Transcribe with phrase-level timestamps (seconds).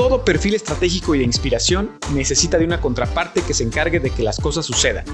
[0.00, 4.22] Todo perfil estratégico y de inspiración necesita de una contraparte que se encargue de que
[4.22, 5.04] las cosas sucedan.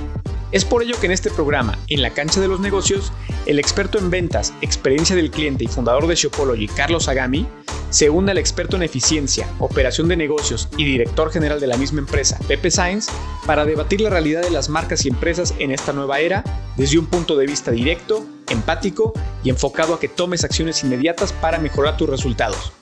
[0.52, 3.12] Es por ello que en este programa, en la cancha de los negocios,
[3.46, 7.48] el experto en ventas, experiencia del cliente y fundador de Shopology, Carlos Agami,
[7.90, 11.98] se une al experto en eficiencia, operación de negocios y director general de la misma
[11.98, 13.08] empresa, Pepe Sainz,
[13.44, 16.44] para debatir la realidad de las marcas y empresas en esta nueva era
[16.76, 21.58] desde un punto de vista directo, empático y enfocado a que tomes acciones inmediatas para
[21.58, 22.72] mejorar tus resultados.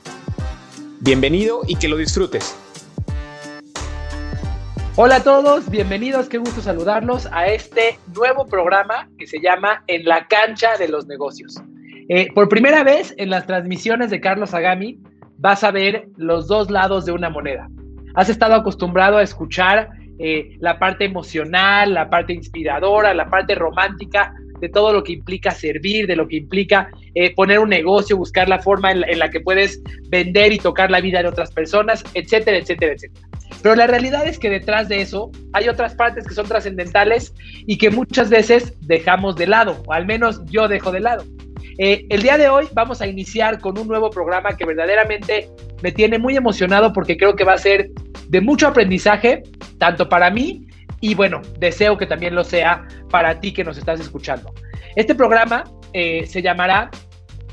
[1.04, 2.58] Bienvenido y que lo disfrutes.
[4.96, 10.06] Hola a todos, bienvenidos, qué gusto saludarlos a este nuevo programa que se llama En
[10.06, 11.60] la cancha de los negocios.
[12.08, 14.98] Eh, por primera vez en las transmisiones de Carlos Agami
[15.36, 17.68] vas a ver los dos lados de una moneda.
[18.14, 24.32] Has estado acostumbrado a escuchar eh, la parte emocional, la parte inspiradora, la parte romántica
[24.64, 28.48] de todo lo que implica servir, de lo que implica eh, poner un negocio, buscar
[28.48, 32.56] la forma en la, que puedes vender y tocar la vida de otras personas, etcétera,
[32.56, 33.28] etcétera, etcétera.
[33.62, 37.34] Pero la realidad es que detrás de eso hay otras partes que son trascendentales
[37.66, 41.24] y que muchas veces dejamos de lado, o al menos yo dejo de lado.
[41.78, 45.50] Eh, el día de hoy vamos a iniciar con un nuevo programa que verdaderamente
[45.82, 47.90] me tiene muy emocionado porque creo que va a ser
[48.28, 49.42] de mucho aprendizaje,
[49.76, 50.66] tanto para mí
[51.04, 54.54] y bueno, deseo que también lo sea para ti que nos estás escuchando.
[54.96, 56.90] Este programa eh, se llamará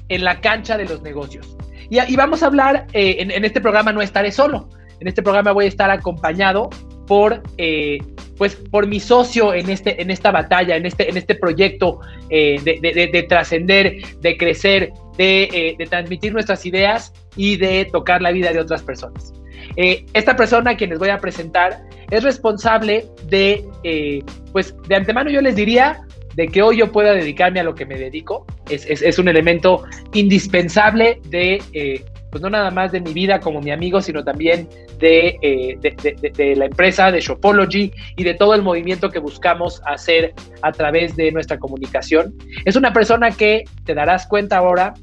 [0.08, 1.58] En la cancha de los negocios.
[1.90, 4.70] Y, vamos a hablar, eh, en, este programa no estaré solo,
[5.02, 6.70] en este programa voy a estar acompañado
[7.08, 7.98] por, eh,
[8.38, 13.26] pues, por mi socio en, este, en esta batalla, en este, en este proyecto de,
[13.28, 19.34] trascender, de crecer, de, transmitir nuestras ideas y de tocar la vida de otras personas.
[19.76, 25.32] Esta persona a quien les voy a presentar es responsable de, eh, pues de antemano
[25.32, 26.02] yo les diría,
[26.36, 28.46] de que hoy yo pueda dedicarme a lo que me dedico.
[28.70, 29.84] Es, un elemento
[30.14, 34.70] indispensable de, eh, pues no nada más de mi vida como mi amigo, sino también
[35.02, 40.34] eh, de, de, la empresa, de Shopology y de todo el movimiento que buscamos hacer
[40.62, 42.34] a través de nuestra comunicación.
[42.66, 44.94] Es una persona que, te darás cuenta ahora,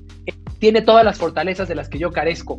[0.59, 2.57] tiene todas las fortalezas de las que yo carezco.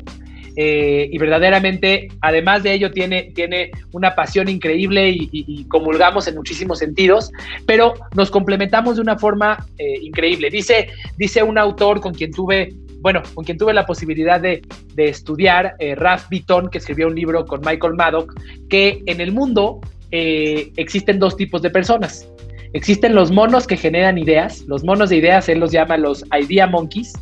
[0.55, 6.79] Eh, y verdaderamente, además de ello, tiene, tiene una pasión increíble y, comulgamos en muchísimos
[6.79, 7.31] sentidos,
[7.65, 10.49] pero nos complementamos de una forma eh, increíble.
[10.49, 14.61] Dice, dice un autor con quien tuve, bueno, con quien tuve la posibilidad de,
[14.97, 18.33] estudiar, eh, Ralph Beaton, que escribió un libro con Michael Maddock,
[18.69, 19.79] que en el mundo
[20.11, 22.27] existen dos tipos de personas.
[22.73, 26.67] Existen los monos que generan ideas, los monos de ideas, él los llama los idea
[26.67, 27.13] monkeys,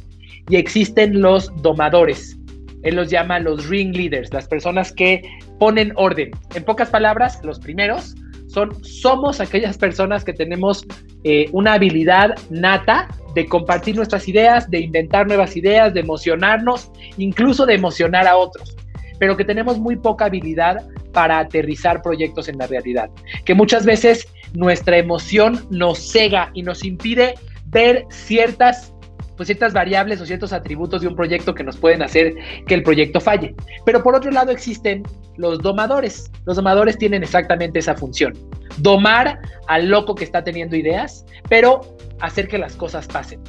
[0.49, 2.38] y existen los domadores,
[2.87, 5.21] él los llama los ring leaders, las personas que
[5.59, 6.31] ponen orden.
[6.55, 8.15] En pocas palabras, los primeros
[8.47, 10.85] son, somos aquellas personas que tenemos
[11.23, 17.65] eh, una habilidad nata de compartir nuestras ideas, de inventar nuevas ideas, de emocionarnos, incluso
[17.65, 18.75] de emocionar a otros,
[19.19, 23.09] pero que tenemos muy poca habilidad para aterrizar proyectos en la realidad,
[23.43, 27.33] que muchas veces nuestra emoción nos cega y nos impide
[27.65, 28.93] ver ciertas
[29.37, 32.33] pues ciertas variables o ciertos atributos de un proyecto que nos pueden hacer
[32.65, 33.55] que el proyecto falle.
[33.85, 35.03] Pero por otro lado existen
[35.37, 36.29] los domadores.
[36.45, 38.33] Los domadores tienen exactamente esa función.
[38.79, 41.81] Domar al loco que está teniendo ideas, pero
[42.19, 43.39] hacer que las cosas pasen.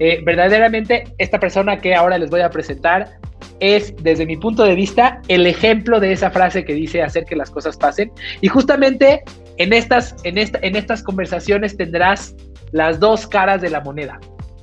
[0.00, 3.18] Eh, verdaderamente, esta persona que ahora les voy a presentar
[3.60, 7.36] es, desde mi punto de vista, el ejemplo de esa frase que dice hacer que
[7.36, 8.10] las cosas pasen.
[8.40, 9.22] Y justamente
[9.58, 12.34] en estas, en esta, en estas conversaciones tendrás
[12.72, 14.18] las dos caras de la moneda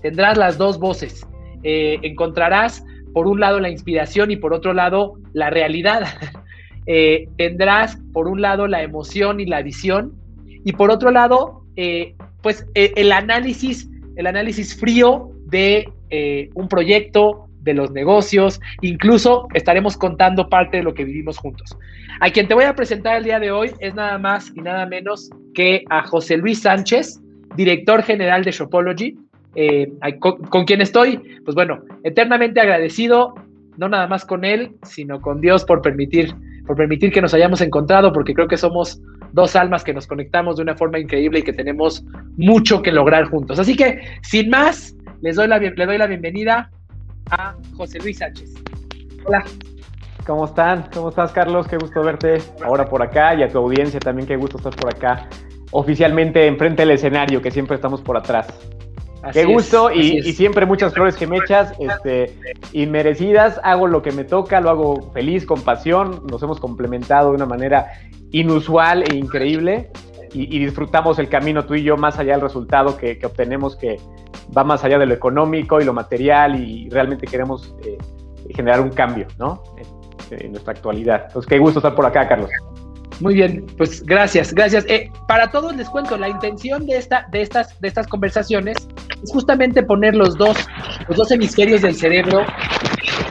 [0.08, 1.28] tendrás las dos voces.
[1.64, 2.82] Eh, encontrarás
[3.14, 6.08] por un lado la inspiración y por otro lado la realidad.
[6.90, 10.14] Eh, tendrás por un lado la emoción y la visión
[10.64, 15.92] y por otro lado eh, pues el análisis, el análisis frío de
[16.56, 21.78] un proyecto, de los negocios, incluso estaremos contando parte de lo que vivimos juntos.
[22.22, 24.86] A quien te voy a presentar el día de hoy es nada más y nada
[24.86, 27.20] menos que a José Luis Sánchez,
[27.58, 29.18] director general de Shopology.
[29.60, 33.34] Eh, con, quien estoy, pues bueno, eternamente agradecido,
[33.78, 36.32] no nada más con él, sino con Dios por permitir,
[36.68, 39.02] por permitir que nos hayamos encontrado, porque creo que somos
[39.32, 42.06] dos almas que nos conectamos de una forma increíble y que tenemos
[42.38, 43.58] mucho que lograr juntos.
[43.58, 46.70] Así que, sin más, les doy la, le doy la bienvenida
[47.32, 48.54] a José Luis Sánchez.
[49.26, 49.44] Hola.
[50.28, 50.88] ¿Cómo están?
[50.94, 51.68] ¿Cómo estás, Carlos?
[51.68, 54.94] Qué gusto verte ahora por acá y a tu audiencia también, qué gusto estar por
[54.94, 55.28] acá.
[55.72, 58.77] Oficialmente enfrente del escenario, que siempre estamos por atrás.
[59.34, 62.34] Qué gusto y, siempre muchas flores que me echas, este,
[62.74, 63.60] inmerecidas.
[63.64, 66.24] Hago lo que me toca, lo hago feliz, con pasión.
[66.30, 67.92] Nos hemos complementado de una manera
[68.32, 69.90] inusual e increíble
[70.34, 73.98] y, disfrutamos el camino tú y yo más allá del resultado que, obtenemos que
[74.56, 77.98] va más allá de lo económico y lo material y realmente queremos eh,
[78.54, 79.64] generar un cambio, ¿no?
[80.32, 81.24] en nuestra actualidad.
[81.28, 82.50] Entonces, qué gusto estar por acá, Carlos.
[83.20, 84.86] Muy bien, pues gracias, gracias.
[84.88, 88.78] Eh, para todos les cuento, la intención de, esta, de, estas, de estas conversaciones
[89.24, 90.58] es justamente poner los dos,
[91.08, 92.46] los dos hemisferios del cerebro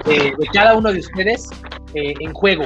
[0.07, 1.49] eh, de cada uno de ustedes
[1.95, 2.65] eh, en juego.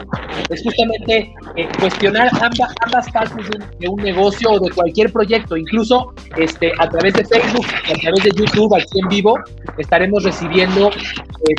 [0.49, 1.33] Es justamente
[1.79, 3.47] cuestionar ambas, ambas partes
[3.79, 8.25] de un, negocio o de cualquier proyecto, incluso este, a través de Facebook, a través
[8.25, 9.39] de YouTube, aquí en vivo,
[9.79, 10.91] estaremos recibiendo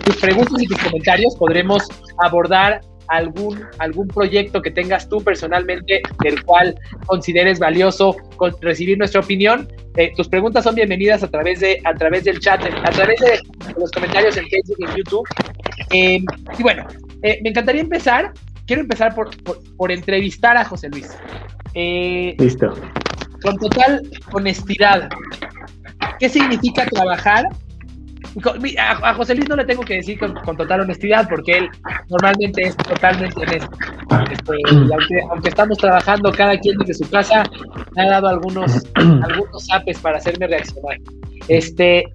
[0.04, 1.36] tus preguntas y tus comentarios.
[1.36, 1.84] Podremos
[2.18, 2.82] abordar
[3.12, 6.76] algún, algún proyecto que tengas tú personalmente del cual
[7.06, 8.16] consideres valioso
[8.62, 9.68] recibir nuestra opinión,
[9.98, 13.40] eh, tus preguntas son bienvenidas a través, de, a través del chat, a través de
[13.78, 15.28] los comentarios en Facebook y en YouTube.
[15.92, 16.26] Em,
[16.58, 16.88] y bueno,
[17.22, 18.32] eh, me encantaría empezar,
[18.66, 19.30] quiero empezar por,
[19.76, 21.10] por, entrevistar a José Luis.
[21.74, 22.74] Eh, Listo.
[23.44, 25.10] Con total honestidad,
[26.18, 27.46] ¿qué significa trabajar
[28.78, 31.70] a, José Luis no le tengo que decir con, total honestidad porque él
[32.10, 33.70] normalmente es totalmente honesto.
[34.32, 34.54] Este,
[35.30, 37.44] aunque, estamos trabajando cada quien desde su casa,
[37.96, 40.98] me ha dado algunos, algunos apes para hacerme reaccionar.
[41.48, 42.06] Este,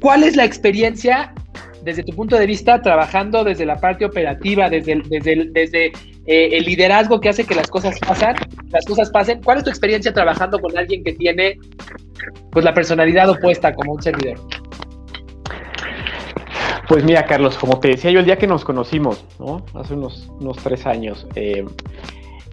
[0.00, 1.34] ¿Cuál es la experiencia
[1.82, 5.86] desde tu punto de vista trabajando desde la parte operativa, desde el, desde desde
[6.26, 8.36] eh, el liderazgo que hace que las cosas pasen,
[8.70, 9.42] las cosas pasen?
[9.42, 11.58] ¿Cuál es tu experiencia trabajando con alguien que tiene
[12.50, 14.38] pues la personalidad opuesta como un servidor?
[16.92, 19.64] Pues mira, Carlos, como te decía yo el día que nos conocimos, ¿no?
[19.72, 21.64] Hace unos, unos tres años, eh,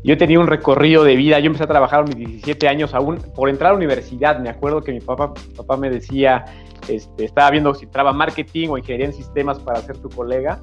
[0.02, 3.18] yo tenía un recorrido de vida, yo empecé a trabajar a mis 17 años aún
[3.36, 6.46] por entrar a la universidad, me acuerdo que mi papá, papá me decía,
[6.88, 10.62] este, estaba viendo si entraba marketing o ingeniería en sistemas para ser tu colega,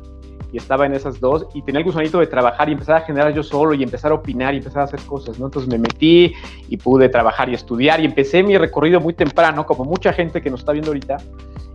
[0.56, 3.34] y estaba en esas dos, y tenía el gusanito de trabajar y empezar a generar
[3.34, 5.44] yo solo y empezar a opinar y empezar a hacer cosas, ¿no?
[5.44, 6.32] Entonces me metí
[6.70, 10.50] y pude trabajar y estudiar y empecé mi recorrido muy temprano, como mucha gente que
[10.50, 11.18] nos está viendo ahorita,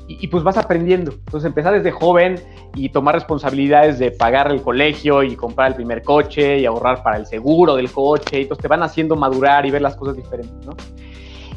[0.08, 1.12] y, pues vas aprendiendo.
[1.12, 2.36] Entonces empezar desde joven
[2.74, 7.18] y tomar responsabilidades de pagar el colegio y comprar el primer coche y ahorrar para
[7.18, 10.66] el seguro del coche, y entonces te van haciendo madurar y ver las cosas diferentes,
[10.66, 10.76] ¿no?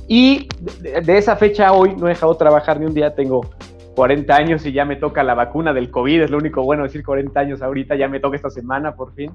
[0.06, 0.49] Y
[0.81, 3.47] de, esa fecha hoy no he dejado de trabajar ni un día, tengo
[3.94, 7.05] 40 años y ya me toca la vacuna del COVID, es lo único bueno decir
[7.05, 9.32] 40 años ahorita, ya me toca esta semana por fin.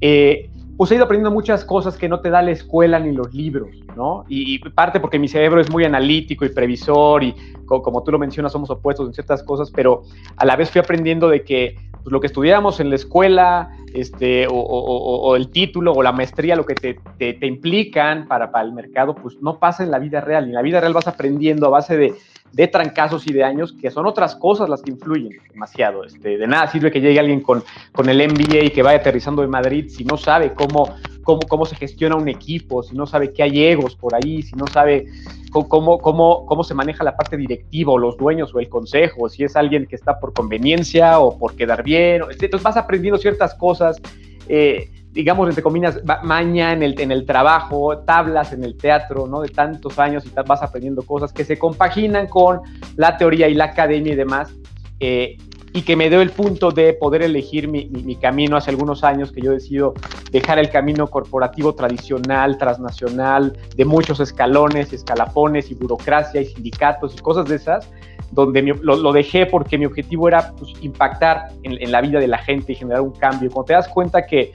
[0.00, 3.34] Eh, pues he ido aprendiendo muchas cosas que no te da la escuela ni los
[3.34, 4.24] libros, ¿no?
[4.28, 7.34] Y, parte porque mi cerebro es muy analítico y previsor y
[7.66, 10.04] como, tú lo mencionas somos opuestos en ciertas cosas, pero
[10.36, 14.46] a la vez fui aprendiendo de que pues, lo que estudiamos en la escuela, este,
[14.48, 19.16] o, el título o la maestría, lo que te, te, implican para, para el mercado,
[19.16, 20.46] pues no pasa en la vida real.
[20.46, 22.14] Y en la vida real vas aprendiendo a base de
[22.52, 26.04] de trancazos y de años, que son otras cosas las que influyen demasiado.
[26.04, 27.62] Este, de nada sirve que llegue alguien con,
[27.92, 31.64] con el MBA y que vaya aterrizando en Madrid si no sabe cómo, cómo, cómo
[31.66, 35.06] se gestiona un equipo, si no sabe que hay egos por ahí, si no sabe
[35.50, 39.44] cómo, cómo, cómo se maneja la parte directiva o los dueños o el consejo, si
[39.44, 42.22] es alguien que está por conveniencia o por quedar bien.
[42.30, 44.00] Entonces vas aprendiendo ciertas cosas.
[44.48, 49.40] Eh, digamos, entre comillas, maña en el, en el trabajo, tablas en el teatro, ¿no?
[49.40, 52.60] De tantos años y vas aprendiendo cosas que se compaginan con
[52.96, 54.52] la teoría y la academia y demás.
[55.00, 55.36] Eh,
[55.72, 59.30] y que me dio el punto de poder elegir mi, mi, camino hace algunos años
[59.32, 59.94] que yo decido
[60.32, 67.18] dejar el camino corporativo tradicional, transnacional, de muchos escalones, escalapones y burocracia y sindicatos y
[67.18, 67.88] cosas de esas,
[68.32, 72.28] donde lo, lo, dejé porque mi objetivo era pues, impactar en, en, la vida de
[72.28, 73.50] la gente y generar un cambio.
[73.50, 74.52] Cuando te das cuenta que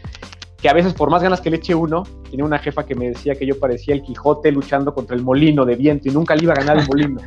[0.64, 3.10] que a veces por más ganas que le eche uno, tenía una jefa que me
[3.10, 6.44] decía que yo parecía el Quijote luchando contra el molino de viento y nunca le
[6.44, 7.20] iba a ganar el molino.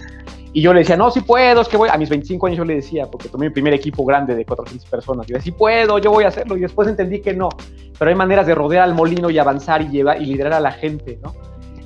[0.54, 1.90] Y yo le decía, no, sí puedo, es que voy.
[1.92, 4.88] A mis 25 años yo le decía, porque tomé mi primer equipo grande de 400
[4.88, 5.26] personas.
[5.26, 6.56] Y yo decía, sí puedo, yo voy a hacerlo.
[6.56, 7.50] Y después entendí que no.
[7.98, 10.72] Pero hay maneras de rodear al molino y avanzar y, llevar, y liderar a la
[10.72, 11.34] gente, ¿no?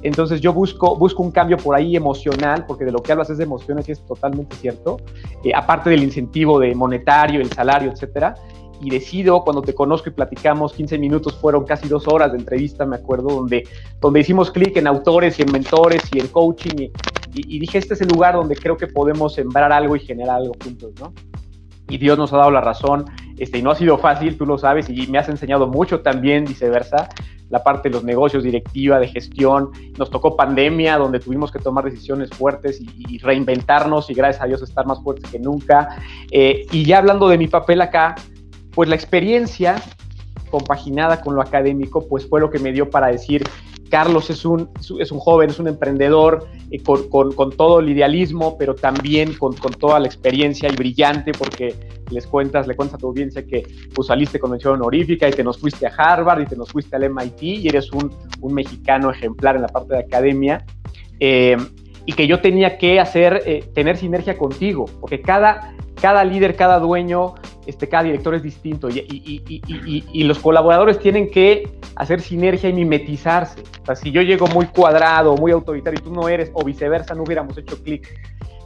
[0.03, 3.39] Entonces yo busco, busco un cambio por ahí emocional, porque de lo que hablas es
[3.39, 4.99] de emociones y es totalmente cierto.
[5.43, 8.37] Eh, aparte del incentivo de monetario, el salario, etcétera
[8.81, 12.87] y decido, cuando te conozco y platicamos, 15 minutos fueron casi dos horas de entrevista,
[12.87, 13.69] me acuerdo, donde,
[14.01, 16.93] donde hicimos clic en autores y en mentores y en coaching y,
[17.35, 20.55] y, dije, este es el lugar donde creo que podemos sembrar algo y generar algo
[20.63, 21.13] juntos, ¿no?
[21.89, 23.05] Y Dios nos ha dado la razón,
[23.39, 26.45] este, y no ha sido fácil, tú lo sabes, y me has enseñado mucho también,
[26.45, 27.09] viceversa,
[27.51, 29.71] la parte de los negocios, directiva, de gestión.
[29.99, 34.63] Nos tocó pandemia, donde tuvimos que tomar decisiones fuertes y, reinventarnos y gracias a Dios
[34.63, 36.01] estar más fuertes que nunca.
[36.31, 38.15] Eh, y ya hablando de mi papel acá,
[38.75, 39.83] pues la experiencia
[40.51, 43.45] compaginada con lo académico, pues fue lo que me dio para decir,
[43.91, 48.75] Carlos es un, es un joven, es un emprendedor eh, con, todo el idealismo, pero
[48.75, 51.75] también con, toda la experiencia y brillante, porque
[52.11, 55.45] les cuentas, le cuentas a tu audiencia que pues, saliste con mención honorífica y te
[55.45, 58.11] nos fuiste a Harvard y te nos fuiste al MIT y eres un,
[58.53, 60.65] mexicano ejemplar en la parte de academia.
[61.19, 61.57] Eh,
[62.07, 66.79] y que yo tenía que hacer, eh, tener sinergia contigo, porque cada, cada líder, cada
[66.79, 67.35] dueño,
[67.67, 73.63] este, cada director es distinto y, y, los colaboradores tienen que hacer sinergia y mimetizarse.
[73.83, 77.15] O sea, si yo llego muy cuadrado, muy autoritario y tú no eres, o viceversa,
[77.15, 78.09] no hubiéramos hecho clic.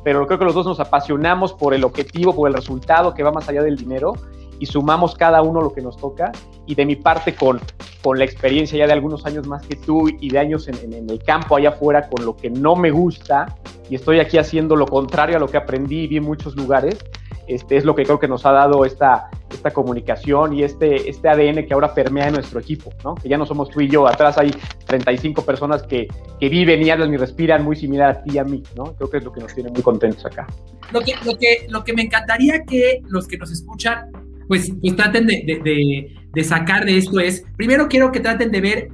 [0.05, 3.33] Pero creo que los dos nos apasionamos por el objetivo, por el resultado que va
[3.33, 4.15] más allá del dinero
[4.59, 6.33] y sumamos cada uno lo que nos toca.
[6.67, 7.61] Y de mi parte, con,
[8.03, 11.09] con la experiencia ya de algunos años más que tú y de años en, en,
[11.09, 13.57] el campo allá afuera, con lo que no me gusta,
[13.91, 16.99] y estoy aquí haciendo lo contrario a lo que aprendí y vi en muchos lugares,
[17.47, 21.29] este, es lo que creo que nos ha dado esta, esta comunicación y este, este
[21.29, 23.15] ADN que ahora permea en nuestro equipo, ¿no?
[23.15, 24.51] Que ya no somos tú y yo, atrás hay
[24.87, 26.09] 35 personas que,
[26.41, 28.95] que viven y hablan y respiran muy similar a ti y a mí, ¿no?
[28.95, 30.47] Creo que es lo que nos tiene muy contentos acá.
[30.91, 34.11] Lo que, lo que, lo que me encantaría que los que nos escuchan
[34.49, 38.89] pues, pues traten de, sacar de esto es, primero quiero que traten de ver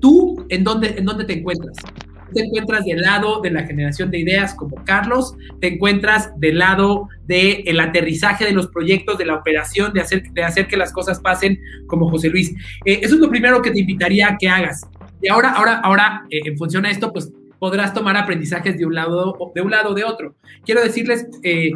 [0.00, 1.76] tú en dónde, en dónde te encuentras.
[2.34, 7.08] Te encuentras del lado de la generación de ideas como Carlos, te encuentras del lado
[7.26, 10.92] del el aterrizaje de los proyectos, de la operación, de hacer, de hacer que las
[10.92, 12.54] cosas pasen como José Luis.
[12.86, 14.80] Eh, eso es lo primero que te invitaría a que hagas.
[15.20, 17.30] Y ahora, ahora, ahora, eh, en función a esto, pues
[17.62, 20.34] podrás tomar aprendizajes de un lado de un lado de otro.
[20.64, 21.70] Quiero decirles, eh,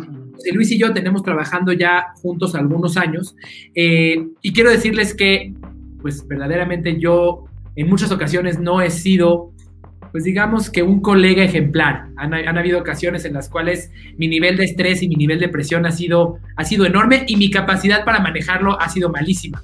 [0.52, 3.36] Luis y yo tenemos trabajando ya juntos algunos años
[3.74, 5.54] eh, y quiero decirles que,
[6.00, 7.44] pues verdaderamente yo
[7.76, 9.52] en muchas ocasiones no he sido,
[10.10, 12.08] pues digamos que un colega ejemplar.
[12.16, 15.84] Han, habido ocasiones en las cuales mi nivel de estrés y mi nivel de presión
[15.84, 19.62] ha sido, ha sido enorme y mi capacidad para manejarlo ha sido malísima.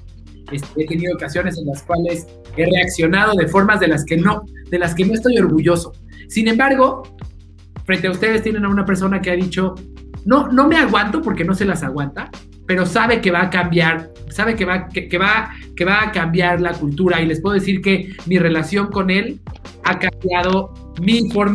[0.53, 2.27] Este, he tenido ocasiones en las cuales
[2.57, 5.93] he reaccionado de formas de las que no, de las que no estoy orgulloso.
[6.29, 7.03] Sin embargo,
[7.87, 9.75] frente a ustedes tienen a una persona que ha dicho,
[10.25, 12.31] no, no me aguanto porque no se las aguanta,
[12.67, 16.61] pero sabe que va a cambiar, sabe que va, que, va, que va a cambiar
[16.61, 19.41] la cultura y les puedo decir que mi relación con él
[19.85, 21.55] ha cambiado mi forma,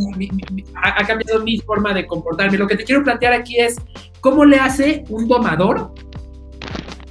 [0.75, 2.57] ha cambiado mi forma de comportarme.
[2.57, 3.77] Lo que te quiero plantear aquí es
[4.19, 5.93] cómo le hace un domador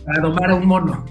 [0.04, 1.04] para domar a un mono.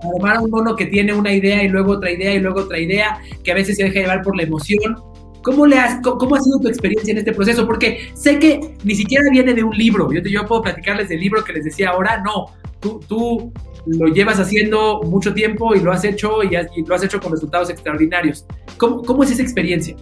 [0.00, 2.60] Para domar a un mono que tiene una idea y luego otra idea y luego
[2.60, 4.96] otra idea, que a veces se deja llevar por la emoción
[5.42, 7.66] ¿Cómo, le has, ¿Cómo ha sido tu experiencia en este proceso?
[7.66, 10.12] Porque sé que ni siquiera viene de un libro.
[10.12, 12.22] Yo, yo puedo platicarles del libro que les decía ahora.
[12.22, 12.46] No,
[12.80, 13.52] tú, tú
[13.86, 16.50] lo llevas haciendo mucho tiempo y lo has hecho y,
[16.84, 18.46] lo has hecho con resultados extraordinarios.
[18.76, 19.96] ¿Cómo, cómo es esa experiencia?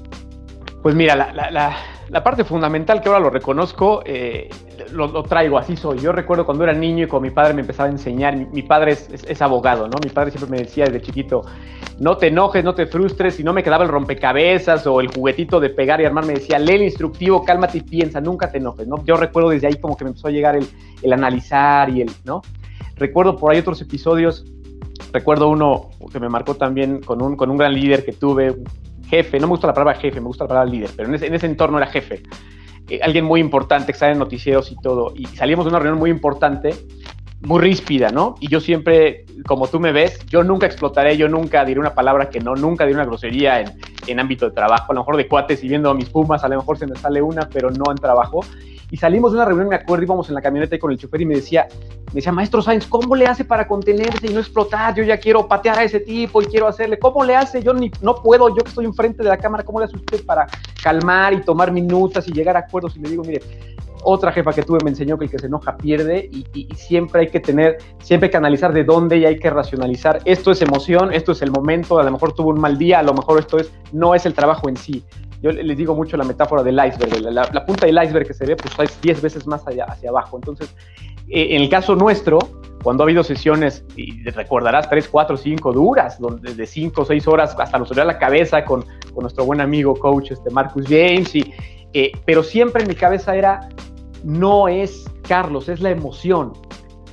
[0.83, 1.77] Pues mira, la, la, la,
[2.23, 4.49] parte fundamental que ahora lo reconozco, eh,
[4.93, 5.99] lo, traigo, así soy.
[5.99, 8.93] Yo recuerdo cuando era niño y con mi padre me empezaba a enseñar, mi, padre
[8.93, 9.99] es, abogado, ¿no?
[10.03, 11.43] Mi padre siempre me decía desde chiquito,
[11.99, 15.59] no te enojes, no te frustres, y no me quedaba el rompecabezas o el juguetito
[15.61, 18.87] de pegar y armar, me decía, lee el instructivo, cálmate y piensa, nunca te enojes,
[18.87, 19.05] ¿no?
[19.05, 20.67] Yo recuerdo desde ahí como que me empezó a llegar el,
[21.03, 22.43] el analizar y el, ¿no?
[22.97, 24.47] Recuerdo por ahí otros episodios,
[25.13, 28.55] recuerdo uno que me marcó también con un, con un gran líder que tuve,
[29.09, 31.27] jefe, no me gusta la palabra jefe, me gusta la palabra líder, pero en ese,
[31.27, 32.23] en ese entorno era jefe.
[32.89, 35.99] Eh, alguien muy importante que está en noticieros y todo, y salimos de una reunión
[35.99, 36.75] muy importante
[37.43, 38.37] muy ríspida, ¿no?
[38.41, 42.31] Y yo siempre, como tú me ves, yo nunca explotaré, yo nunca diré una palabra
[42.31, 43.73] que no, nunca diré una grosería en,
[44.07, 46.57] en ámbito de trabajo, a lo mejor de cuates y viendo mis pumas, a lo
[46.57, 48.41] mejor se me sale una, pero no en trabajo.
[48.91, 51.27] Y salimos de una reunión, me acuerdo, íbamos en la camioneta con el chofer y
[51.27, 51.67] me decía,
[52.09, 54.95] me decía, maestro Sainz, ¿cómo le hace para contenerse y no explotar?
[54.95, 57.63] Yo ya quiero patear a ese tipo y quiero hacerle, ¿cómo le hace?
[57.63, 60.25] Yo ni, no puedo, yo que estoy enfrente de la cámara, ¿cómo le hace usted
[60.25, 60.47] para
[60.83, 62.97] calmar y tomar minutas y llegar a acuerdos?
[62.97, 63.43] Y le digo, mire,
[64.09, 67.29] otra jefa que tuve me enseñó que el que se enoja pierde y, siempre hay
[67.29, 70.21] que tener, siempre hay que analizar de dónde y hay que racionalizar.
[70.25, 73.03] Esto es emoción, esto es el momento, a lo mejor tuvo un mal día, a
[73.03, 75.05] lo mejor esto es, no es el trabajo en sí.
[75.43, 78.57] Yo les digo mucho la metáfora del iceberg, la, punta del iceberg que se ve,
[78.57, 80.37] pues es 10 veces más allá, hacia abajo.
[80.37, 80.75] Entonces,
[81.29, 82.39] eh, en el caso nuestro,
[82.83, 87.27] cuando ha habido sesiones, y recordarás, 3, 4, 5 duras, donde de 5 o 6
[87.27, 91.35] horas hasta nos dolía la cabeza con, con, nuestro buen amigo coach este Marcus James,
[91.35, 91.53] y,
[91.93, 93.69] eh, pero siempre en mi cabeza era,
[94.25, 96.53] no es Carlos, es la emoción,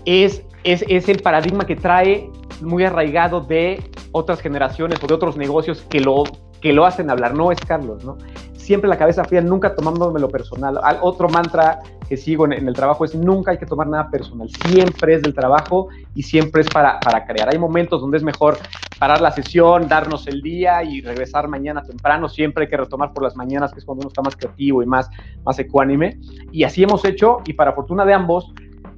[0.05, 2.29] es, es, es, el paradigma que trae
[2.61, 6.23] muy arraigado de otras generaciones o de otros negocios que lo,
[6.61, 8.17] que lo hacen hablar, no es Carlos, ¿no?
[8.55, 10.79] Siempre la cabeza fría, nunca tomándome lo personal.
[11.01, 15.15] Otro mantra que sigo en, el trabajo es nunca hay que tomar nada personal, siempre
[15.15, 17.49] es del trabajo y siempre es para, para crear.
[17.51, 18.57] Hay momentos donde es mejor
[19.03, 23.21] parar la sesión, darnos el día y regresar mañana temprano, siempre hay que retomar por
[23.21, 25.09] las mañanas, que es cuando uno está más creativo y más,
[25.43, 26.21] más ecuánime.
[26.53, 28.53] Y así hemos hecho y para fortuna de ambos,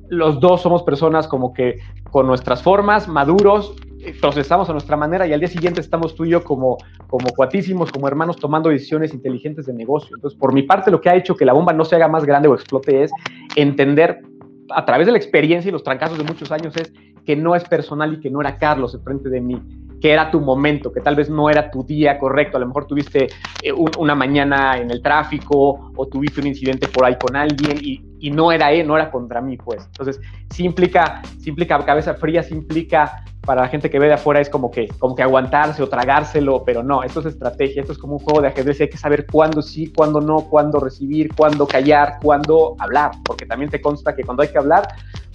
[0.09, 1.79] los dos somos personas como que
[2.11, 6.25] con nuestras formas, maduros, eh, procesamos a nuestra manera y al día siguiente estamos tú
[6.25, 10.15] y yo como, como cuatísimos, como hermanos, tomando decisiones inteligentes de negocio.
[10.17, 12.25] Entonces, por mi parte, lo que ha hecho que la bomba no se haga más
[12.25, 13.11] grande o explote es
[13.55, 14.21] entender
[14.69, 16.93] a través de la experiencia y los trancazos de muchos años es
[17.25, 19.59] que no es personal y que no era Carlos enfrente de mí,
[20.05, 22.85] que era tu momento, que tal vez no era tu día correcto, a lo mejor
[22.85, 23.27] tuviste
[23.63, 28.03] eh, una mañana en el tráfico o tuviste un incidente por ahí con alguien y,
[28.19, 29.83] y no era él, no era contra mí, pues.
[29.87, 30.21] Entonces,
[30.51, 34.41] sí implica, sí implica cabeza fría, sí implica para la gente que ve de afuera
[34.41, 37.97] es como que, como que aguantarse o tragárselo, pero no, esto es estrategia, esto es
[37.97, 41.33] como un juego de ajedrez y hay que saber cuándo sí, cuándo no, cuándo recibir,
[41.35, 44.87] cuándo callar, cuándo hablar, porque también te consta que cuando hay que hablar,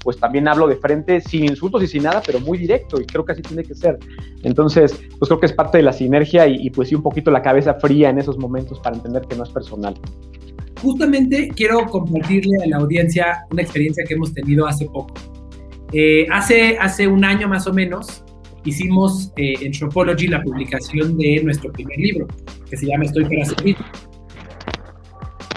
[0.03, 3.25] pues también hablo de frente sin insultos y sin nada, pero muy directo y creo
[3.25, 3.99] que así tiene que ser.
[4.43, 7.31] Entonces, pues creo que es parte de la sinergia y, y pues sí un poquito
[7.31, 9.95] la cabeza fría en esos momentos para entender que no es personal.
[10.83, 15.13] Justamente quiero compartirle a la audiencia una experiencia que hemos tenido hace poco.
[15.93, 18.25] Eh, hace, hace un año más o menos
[18.65, 22.27] hicimos eh, en Shopology la publicación de nuestro primer libro,
[22.69, 23.77] que se llama Estoy para servir.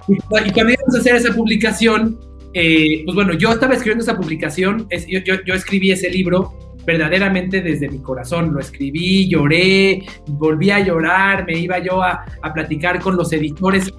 [0.08, 2.20] Y, cuando íbamos a hacer esa publicación,
[2.54, 6.58] eh, pues bueno, yo estaba escribiendo esa publicación, es, yo, yo, yo, escribí ese libro
[6.86, 12.54] verdaderamente desde mi corazón, lo escribí, lloré, volví a llorar, me iba yo a, a
[12.54, 13.94] platicar con los editores,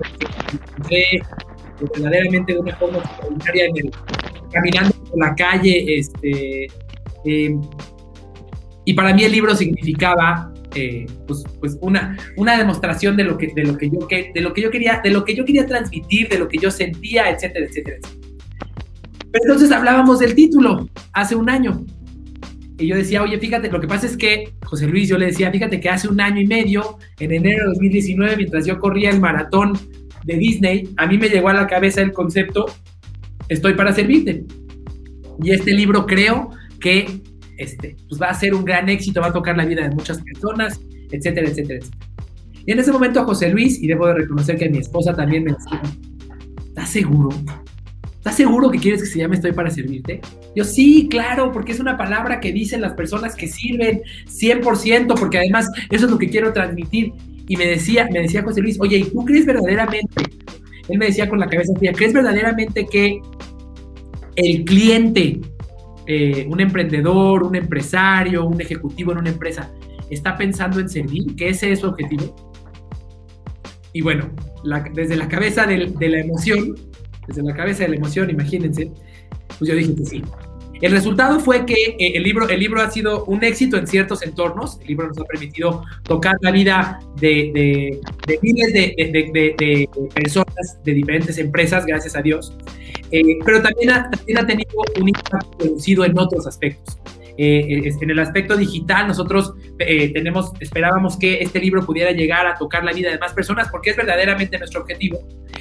[1.97, 3.91] verdaderamente de una forma extraordinaria en el,
[4.55, 6.67] caminando por la calle, este,
[7.25, 7.57] eh,
[8.85, 13.49] y para mí el libro significaba eh, pues, pues una, una demostración de lo que,
[13.55, 15.67] de lo que yo que, de lo que yo quería, de lo que yo quería
[15.67, 18.25] transmitir, de lo que yo sentía, etcétera, etcétera, etcétera.
[19.31, 21.85] Pero entonces hablábamos del título hace un año.
[22.79, 25.51] Y yo decía, oye, fíjate, lo que pasa es que, José Luis, yo le decía,
[25.51, 29.21] fíjate que hace un año y medio, en enero de 2019, mientras yo corría el
[29.21, 29.79] maratón
[30.25, 32.67] de Disney, a mí me llegó a la cabeza el concepto
[33.55, 34.45] estoy para servirte.
[35.43, 37.23] Y este libro creo que
[37.57, 40.21] este, pues va a ser un gran éxito, va a tocar la vida de muchas
[40.21, 40.81] personas,
[41.11, 42.15] etcétera, etcétera, etcétera.
[42.67, 45.45] Y en ese momento a José Luis, y debo de reconocer que mi esposa también
[45.45, 45.83] me decía,
[46.69, 47.31] ¿estás seguro?
[48.17, 50.23] ¿Estás seguro que quieres que se llame Estoy para servirte?
[50.57, 55.39] Yo sí, claro, porque es una palabra que dicen las personas que sirven 100%, porque
[55.39, 57.13] además eso es lo que quiero transmitir.
[57.47, 60.23] Y me decía, me decía José Luis, oye, ¿y tú crees verdaderamente
[60.89, 63.21] él me decía con la cabeza fría, ¿crees verdaderamente que
[64.37, 65.41] el cliente,
[66.07, 69.73] eh, un emprendedor, un empresario, un ejecutivo en una empresa,
[70.11, 71.35] está pensando en servir?
[71.37, 72.35] ¿Que ese es su objetivo?
[73.93, 74.31] Y bueno,
[74.93, 76.75] desde la cabeza de, de la emoción,
[77.29, 78.91] desde la cabeza de la emoción, imagínense,
[79.59, 80.23] pues yo dije que sí,
[80.81, 84.23] el resultado fue que eh, el, libro, el libro ha sido un éxito en ciertos
[84.23, 84.79] entornos.
[84.81, 88.01] El libro nos ha permitido tocar la vida de,
[88.43, 92.57] miles de, personas de diferentes empresas, gracias a Dios.
[93.11, 96.99] Eh, pero también ha, también ha tenido un impacto reducido en otros aspectos.
[97.37, 102.85] Eh, en el aspecto digital, nosotros tenemos, esperábamos que este libro pudiera llegar a tocar
[102.85, 105.19] la vida de más personas porque es verdaderamente nuestro objetivo.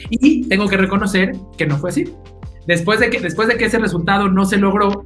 [0.10, 2.06] Y tengo que reconocer que no fue así.
[2.68, 5.06] Después de que, después de que ese resultado no se logró,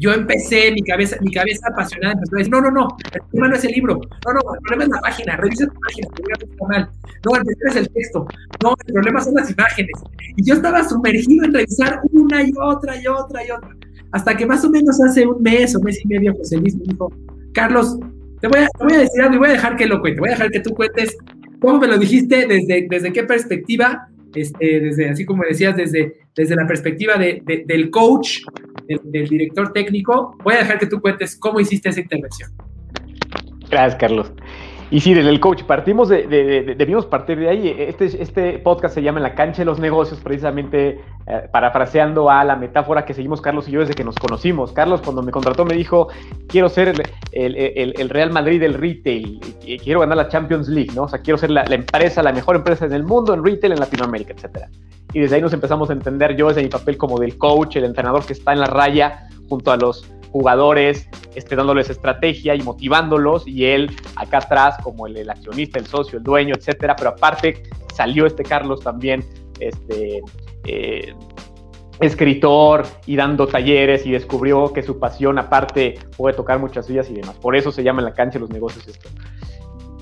[0.00, 3.48] yo empecé, mi cabeza, mi cabeza apasionada empezó a decir, no, no, no, el problema
[3.48, 6.08] no es el libro, no, no, el problema es la página, revisa tu página,
[6.40, 6.90] está mal,
[7.24, 8.26] no, el problema es el texto,
[8.62, 9.92] no, el problema son las imágenes.
[10.36, 13.76] Y yo estaba sumergido en revisar una y otra y otra y otra,
[14.12, 16.84] hasta que más o menos hace un mes o mes y medio José Luis me
[16.84, 17.12] dijo,
[17.52, 17.98] Carlos,
[18.40, 20.20] te voy a, te voy a decir algo y voy a dejar que lo cuente,
[20.20, 21.14] voy a dejar que tú cuentes
[21.60, 26.56] cómo me lo dijiste, desde, desde qué perspectiva, este, desde, así como decías, desde, desde
[26.56, 28.40] la perspectiva de, de, del coach,
[28.86, 32.50] del, director técnico, voy a dejar que tú cuentes cómo hiciste esa intervención.
[33.70, 34.32] Gracias, Carlos.
[34.92, 37.74] Y sí, desde el coach, partimos de, de, debimos partir de ahí.
[37.78, 42.56] Este, este podcast se llama la cancha de los negocios, precisamente eh, parafraseando a la
[42.56, 44.72] metáfora que seguimos Carlos y yo desde que nos conocimos.
[44.72, 46.08] Carlos, cuando me contrató, me dijo:
[46.48, 46.92] Quiero ser
[47.30, 47.56] el,
[47.96, 51.02] el Real Madrid del retail, y quiero ganar la Champions League, ¿no?
[51.02, 53.80] O sea, quiero ser la, empresa, la mejor empresa en el mundo, en retail, en
[53.80, 54.68] Latinoamérica, etcétera.
[55.12, 57.84] Y desde ahí nos empezamos a entender yo desde mi papel como del coach, el
[57.84, 63.46] entrenador que está en la raya junto a los jugadores, este, dándoles estrategia y motivándolos,
[63.46, 66.96] y él acá atrás como el, accionista, el socio, el dueño, etcétera.
[66.96, 69.24] Pero aparte salió este Carlos también,
[69.58, 70.22] este,
[70.64, 71.14] eh,
[72.00, 77.14] escritor y dando talleres y descubrió que su pasión aparte puede tocar muchas vidas y
[77.14, 77.36] demás.
[77.36, 79.08] Por eso se llama en la cancha los negocios esto.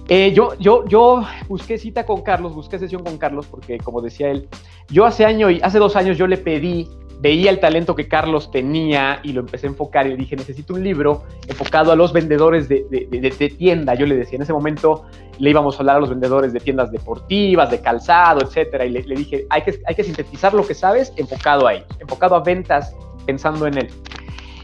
[0.09, 4.31] Eh, yo, yo, yo busqué cita con Carlos, busqué sesión con Carlos porque, como decía
[4.31, 4.49] él,
[4.89, 6.89] yo hace año y hace dos años yo le pedí
[7.21, 10.75] veía el talento que Carlos tenía y lo empecé a enfocar y le dije, necesito
[10.75, 13.95] un libro enfocado a los vendedores de, de, tienda.
[13.95, 15.05] Yo le decía, en ese momento
[15.39, 19.03] le íbamos a hablar a los vendedores de tiendas deportivas, de calzado, etcétera, y le,
[19.03, 22.95] dije, hay que, hay que sintetizar lo que sabes enfocado a ellos, enfocado a ventas,
[23.27, 23.89] pensando en él.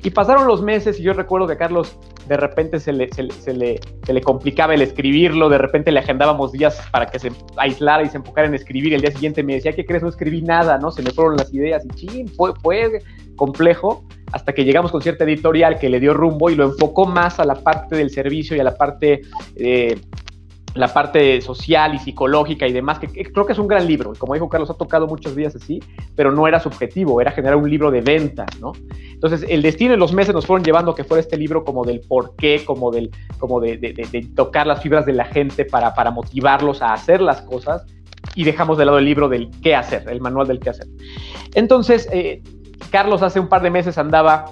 [0.03, 1.97] Y pasaron los meses y yo recuerdo que Carlos
[2.29, 5.93] de repente se le, se, le, se, le, se le, complicaba el escribirlo, de repente
[5.93, 9.43] le agendábamos días para que se aislara y se enfocara en escribir, el día siguiente
[9.43, 10.03] me decía, ¿qué crees?
[10.03, 10.91] No escribí nada, ¿no?
[10.91, 13.01] Se me fueron las ideas y ching, fue, fue
[13.37, 17.39] complejo hasta que llegamos con cierta editorial que le dio rumbo y lo enfocó más
[17.39, 19.23] a la parte del servicio y a la parte
[19.57, 20.01] eh,
[20.75, 24.13] la parte social y psicológica y demás, que, creo que es un gran libro.
[24.19, 25.81] Como dijo Carlos, ha tocado muchos días así,
[26.17, 28.73] pero no era su objetivo, era generar un libro de venta, ¿no?
[29.13, 31.85] Entonces, el destino y los meses nos fueron llevando a que fuera este libro como
[31.85, 35.95] del por qué, como, del, como de, de, tocar las fibras de la gente para,
[35.95, 37.85] para motivarlos a hacer las cosas
[38.35, 40.87] y dejamos de lado el libro del qué hacer, el manual del qué hacer.
[41.55, 42.43] Entonces, eh,
[42.91, 44.47] Carlos hace un par de meses andaba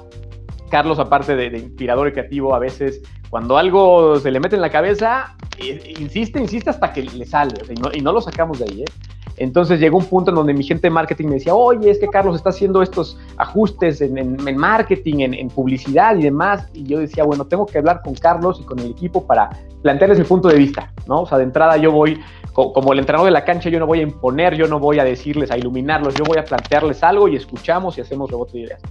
[0.73, 4.69] Carlos, aparte de, inspirador y creativo, a veces cuando algo se le mete en la
[4.69, 7.55] cabeza, eh, insiste, insiste hasta que le sale,
[7.95, 8.83] y, no, lo sacamos de ahí.
[8.83, 8.93] ¿eh?
[9.39, 12.09] Entonces llegó un punto en donde mi gente de marketing me decía, oye, es que
[12.09, 16.69] Carlos está haciendo estos ajustes en, marketing, en, publicidad y demás.
[16.75, 19.49] Y yo decía, bueno, tengo que hablar con Carlos y con el equipo para
[19.81, 21.23] plantearles el punto de vista, ¿no?
[21.23, 22.21] O sea, de entrada yo voy,
[22.53, 25.05] como el entrenador de la cancha, yo no voy a imponer, yo no voy a
[25.05, 28.83] decirles, a iluminarlos, yo voy a plantearles algo y escuchamos y hacemos rebote de ideas.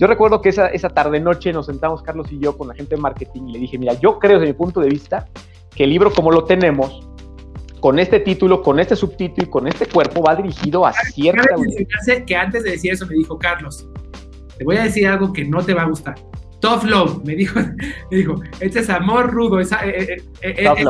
[0.00, 3.02] Yo recuerdo que esa, esa tarde-noche nos sentamos Carlos y yo con la gente de
[3.02, 5.28] marketing y le dije, mira, yo creo desde mi punto de vista
[5.76, 7.06] que el libro como lo tenemos,
[7.80, 11.54] con este título, con este subtítulo y con este cuerpo va dirigido a cierta...
[12.26, 13.90] que antes de decir eso me dijo Carlos,
[14.56, 16.14] te voy a decir algo que no te va a gustar.
[16.60, 17.60] Tough love, me dijo,
[18.10, 20.84] me dijo, este es amor rudo, es, eh, eh, eh,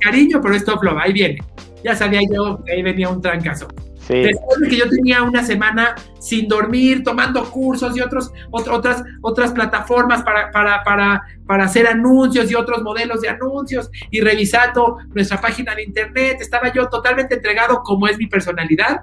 [0.00, 1.38] cariño, pero es tough love, ahí viene.
[1.84, 3.68] Ya sabía yo que ahí venía un trancazo.
[4.08, 9.52] Después de que yo tenía una semana sin dormir, tomando cursos y otros, otras, otras
[9.52, 15.40] plataformas para, para, para, para hacer anuncios y otros modelos de anuncios y revisando nuestra
[15.40, 19.00] página de internet, estaba yo totalmente entregado, como es mi personalidad,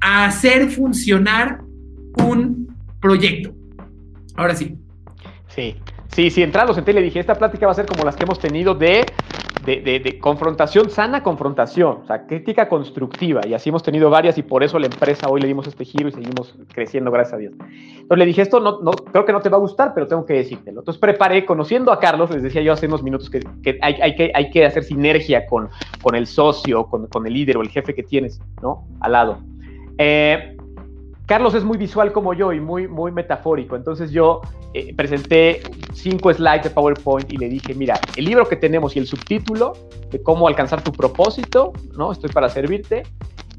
[0.00, 1.60] a hacer funcionar
[2.18, 3.52] un proyecto.
[4.36, 4.76] Ahora sí.
[5.48, 5.76] Sí,
[6.14, 8.24] sí, sí, entrando senté y le dije, esta plática va a ser como las que
[8.24, 9.04] hemos tenido de
[9.64, 13.42] de, confrontación, sana confrontación, o sea, crítica constructiva.
[13.46, 16.08] Y así hemos tenido varias y por eso la empresa hoy le dimos este giro
[16.08, 17.52] y seguimos creciendo, gracias a Dios.
[17.58, 20.26] Entonces le dije, esto no, no, creo que no te va a gustar, pero tengo
[20.26, 20.80] que decírtelo.
[20.80, 24.14] Entonces preparé, conociendo a Carlos, les decía yo hace unos minutos que, que, hay, hay,
[24.16, 25.68] que hay que hacer sinergia con,
[26.02, 28.84] con el socio, con, con, el líder o el jefe que tienes, ¿no?
[29.00, 29.38] Al lado.
[29.98, 30.56] Eh,
[31.32, 33.74] Carlos es muy visual como yo y muy, muy metafórico.
[33.74, 34.42] Entonces yo
[34.74, 35.62] eh, presenté
[35.94, 39.72] cinco slides de PowerPoint y le dije, mira, el libro que tenemos y el subtítulo
[40.10, 42.12] de cómo alcanzar tu propósito, ¿no?
[42.12, 43.04] Estoy para servirte.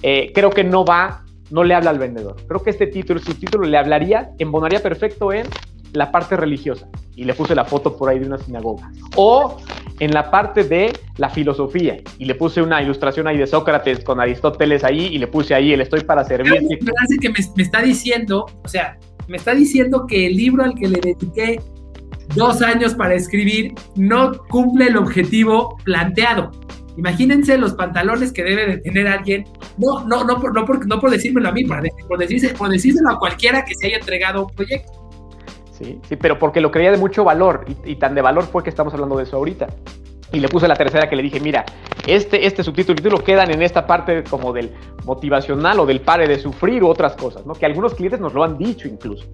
[0.04, 2.36] Eh, creo que no va, no le habla al vendedor.
[2.48, 5.48] Creo que este título, el subtítulo le hablaría, embonaría perfecto en
[5.94, 6.88] la parte religiosa.
[7.16, 8.92] Y le puse la foto por ahí de una sinagoga.
[9.16, 9.58] O
[10.04, 14.20] en la parte de la filosofía y le puse una ilustración ahí de Sócrates con
[14.20, 16.62] Aristóteles ahí y le puse ahí el estoy para servir.
[16.62, 18.98] Me parece que me, está diciendo, o sea,
[19.30, 21.62] me está diciendo que el libro al que le dediqué
[22.36, 26.52] dos años para escribir no cumple el objetivo planteado.
[26.98, 29.46] Imagínense los pantalones que debe de tener alguien,
[29.78, 32.70] no, no, no, por, no, por, no por decírmelo a mí, por, por, decirse, por
[32.70, 35.03] decírselo a cualquiera que se haya entregado un proyecto.
[35.74, 38.70] Sí, sí, pero porque lo creía de mucho valor y, tan de valor fue que
[38.70, 39.68] estamos hablando de eso ahorita.
[40.32, 41.66] Y le puse la tercera que le dije, mira,
[42.08, 44.72] este, este subtítulo y título quedan en esta parte como del
[45.06, 47.54] motivacional o del pare de sufrir u otras cosas, ¿no?
[47.54, 49.26] Que algunos clientes nos lo han dicho incluso.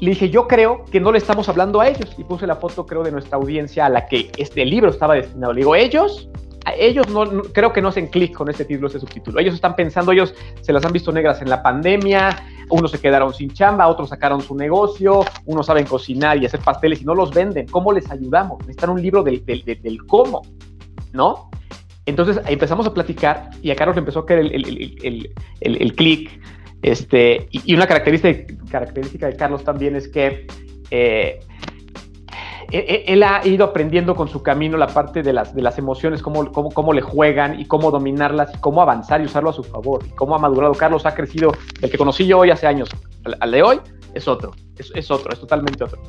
[0.00, 2.14] Le dije, yo creo que no le estamos hablando a ellos.
[2.16, 5.52] Y puse la foto, creo, de nuestra audiencia a la que este libro estaba destinado.
[5.52, 6.28] Le digo, ellos
[6.76, 9.40] ellos no, creo que no hacen clic con este título, este subtítulo.
[9.40, 13.32] Ellos están pensando, ellos se las han visto negras en la pandemia, unos se quedaron
[13.32, 17.32] sin chamba, otros sacaron su negocio, unos saben cocinar y hacer pasteles y no los
[17.32, 17.66] venden.
[17.66, 18.58] ¿Cómo les ayudamos?
[18.60, 19.42] Necesitan un libro del,
[20.06, 20.42] cómo,
[21.12, 21.50] ¿no?
[22.06, 26.40] Entonces empezamos a platicar y a Carlos le empezó a caer el, el, clic.
[26.80, 30.46] Este, y, una característica, característica de Carlos también es que
[30.90, 31.40] eh,
[32.70, 36.52] él ha ido aprendiendo con su camino la parte de las, de las emociones, cómo,
[36.52, 40.04] cómo, cómo, le juegan y cómo dominarlas y cómo avanzar y usarlo a su favor
[40.06, 40.74] y cómo ha madurado.
[40.74, 42.90] Carlos ha crecido, el que conocí yo hoy hace años,
[43.40, 43.80] al, de hoy
[44.12, 46.02] es otro, es, es, otro, es totalmente otro.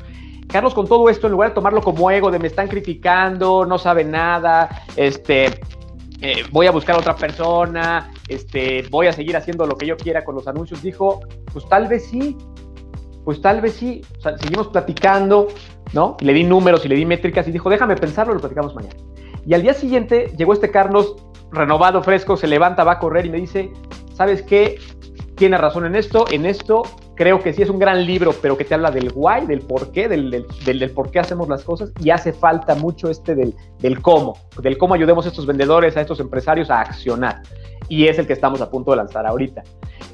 [0.47, 3.77] Carlos con todo esto, en lugar de tomarlo como ego, de me están criticando, no
[3.77, 5.61] sabe nada, este,
[6.21, 9.95] eh, voy a buscar a otra persona, este, voy a seguir haciendo lo que yo
[9.95, 11.21] quiera con los anuncios, dijo,
[11.53, 12.35] pues tal vez sí,
[13.23, 14.01] pues tal vez sí,
[14.41, 15.47] seguimos platicando,
[15.93, 16.17] ¿no?
[16.19, 18.95] le di números y le di métricas y dijo, déjame pensarlo, lo platicamos mañana.
[19.45, 21.15] Y al día siguiente llegó este Carlos
[21.51, 23.71] renovado, fresco, se levanta, va a correr y me dice,
[24.13, 24.77] ¿sabes qué?
[25.35, 26.83] Tiene razón en esto, en esto,
[27.15, 29.91] creo que sí es un gran libro, pero que te habla del why, del por
[29.91, 34.01] qué, del, del, por qué hacemos las cosas y hace falta mucho este del, del
[34.01, 37.41] cómo, del cómo ayudemos a estos vendedores, a estos empresarios a accionar.
[37.87, 39.63] Y es el que estamos a punto de lanzar ahorita.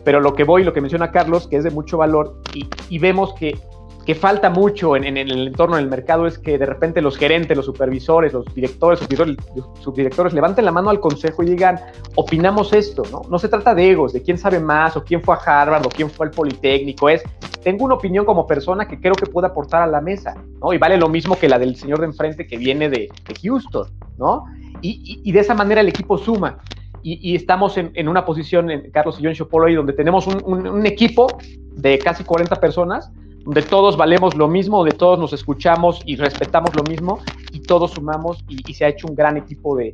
[0.04, 3.00] Pero lo que voy, lo que menciona Carlos, que es de mucho valor, y, y
[3.00, 3.60] vemos que
[4.06, 7.66] que falta mucho en, el entorno del mercado es que de repente los gerentes, los
[7.66, 11.80] supervisores, los directores, los subdirectores levanten la mano al consejo y digan,
[12.14, 13.24] opinamos esto, ¿no?
[13.30, 15.90] No se trata de egos, de quién sabe más o quién fue a Harvard o
[15.90, 17.24] quién fue al Politécnico, es,
[17.64, 20.72] tengo una opinión como persona que creo que puede aportar a la mesa, ¿no?
[20.72, 23.10] Y vale lo mismo que la del señor de enfrente que viene de,
[23.42, 23.88] Houston,
[24.20, 24.46] ¿no?
[24.82, 26.60] Y, de esa manera el equipo suma.
[27.02, 31.28] Y, estamos en, una posición, en Carlos y John Chopolo, donde tenemos un equipo
[31.74, 33.12] de casi 40 personas
[33.46, 37.20] donde todos valemos lo mismo, donde todos nos escuchamos y respetamos lo mismo
[37.52, 39.94] y todos sumamos y, se ha hecho un gran equipo de,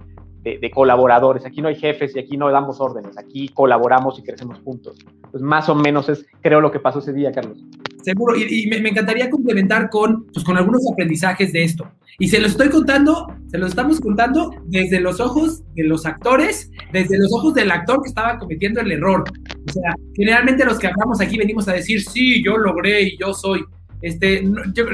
[0.74, 1.46] colaboradores.
[1.46, 4.98] Aquí no hay jefes y aquí no damos órdenes, aquí colaboramos y crecemos juntos.
[5.30, 7.60] Pues más o menos es, creo, lo que pasó ese día, Carlos.
[8.04, 11.90] Seguro, y, me, encantaría complementar con, pues, con algunos aprendizajes de esto.
[12.20, 16.70] Y se lo estoy contando, se lo estamos contando desde los ojos de los actores,
[16.92, 19.24] desde los ojos del actor que estaba cometiendo el error.
[19.68, 23.34] O sea, generalmente los que hablamos aquí venimos a decir, sí, yo logré y yo
[23.34, 23.64] soy.
[24.02, 24.44] Este,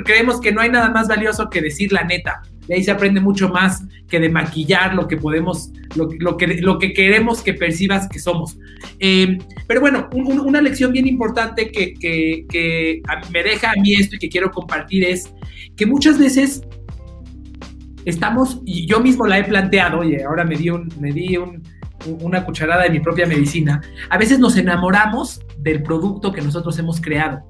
[0.06, 2.42] creemos que no hay nada más valioso que decir la neta.
[2.68, 6.78] De ahí se aprende mucho más que de maquillar lo que podemos, lo, que, lo
[6.78, 8.58] que queremos que percibas que somos.
[9.00, 13.02] Em, pero bueno, una lección bien importante que, que,
[13.32, 15.34] me deja a mí esto y que quiero compartir es
[15.76, 16.62] que muchas veces
[18.06, 21.38] estamos, y yo mismo la he planteado, y ahora me di, un, me di
[22.22, 27.02] una cucharada de mi propia medicina, a veces nos enamoramos del producto que nosotros hemos
[27.02, 27.44] creado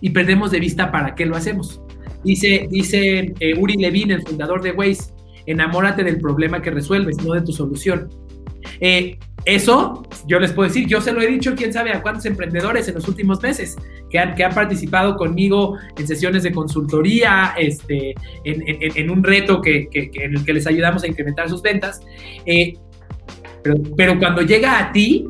[0.00, 1.80] y perdemos de vista para qué lo hacemos.
[2.28, 5.14] Dice, dice eh, Uri Levin, el fundador de Waze,
[5.46, 8.10] enamórate del problema que resuelves, no de tu solución.
[8.82, 12.26] Eh, eso, yo les puedo decir, yo se lo he dicho, quién sabe a cuántos
[12.26, 13.76] emprendedores en los últimos meses
[14.10, 18.14] que han, que han participado conmigo en sesiones de consultoría, este,
[18.44, 22.02] en, un reto que, en el que les ayudamos a incrementar sus ventas.
[22.44, 22.74] Eh,
[23.62, 25.26] pero, pero, cuando llega a ti,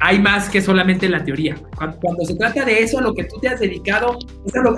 [0.00, 1.56] hay más que solamente la teoría.
[1.76, 4.18] Cuando, se trata de eso, a lo que tú te has dedicado,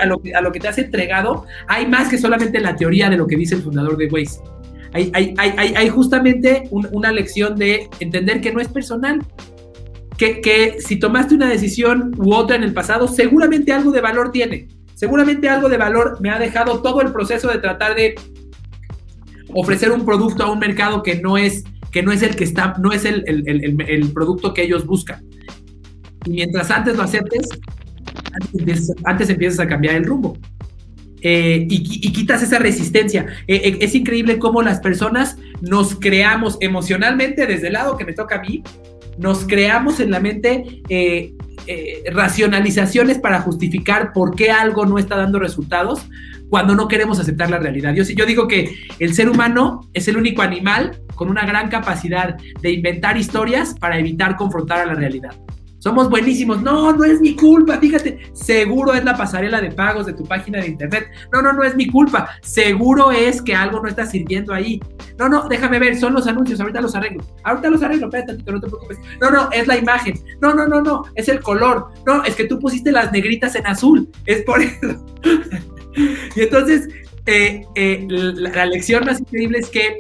[0.01, 3.37] a lo, que te has entregado, hay más que solamente la teoría de lo que
[3.37, 4.41] dice el fundador de Waze.
[4.93, 9.25] Hay, justamente una lección de entender que no es personal,
[10.19, 14.69] que, si tomaste una decisión u otra en el pasado, seguramente algo de valor tiene.
[14.95, 18.15] Seguramente algo de valor me ha dejado todo el proceso de tratar de
[19.55, 22.75] ofrecer un producto a un mercado que no es que no es el que está,
[22.81, 25.25] no es el, el, producto que ellos buscan.
[26.25, 27.49] Y mientras antes lo aceptes,
[29.05, 30.37] antes, empiezas a cambiar el rumbo.
[31.21, 33.27] Eh, y, quitas esa resistencia.
[33.47, 38.15] Eh, eh, es increíble cómo las personas nos creamos emocionalmente desde el lado que me
[38.15, 38.63] toca a mí,
[39.19, 40.83] nos creamos en la mente
[42.11, 46.09] racionalizaciones para justificar por qué algo no está dando resultados
[46.53, 47.95] cuando no queremos aceptar la realidad.
[47.95, 52.37] Yo, yo digo que el ser humano es el único animal con una gran capacidad
[52.61, 55.31] de inventar historias para evitar confrontar a la realidad.
[55.79, 56.61] Somos buenísimos.
[56.61, 57.79] No, no es mi culpa.
[57.79, 61.07] Fíjate, seguro es la pasarela de pagos de tu página de internet.
[61.33, 62.29] No, no, no es mi culpa.
[62.43, 64.79] Seguro es que algo no está sirviendo ahí.
[65.19, 66.61] No, no, déjame ver, son los anuncios.
[66.61, 67.25] Ahorita los arreglo.
[67.45, 68.09] Ahorita los arreglo.
[68.09, 68.99] Espérate no te preocupes.
[69.23, 70.21] No, no, es la imagen.
[70.43, 71.89] No, no, no, no, es el color.
[72.07, 74.07] No, es que tú pusiste las negritas en azul.
[74.27, 75.03] Es por eso.
[76.37, 76.89] y entonces,
[77.27, 79.99] eh, eh, la, lección más increíble es que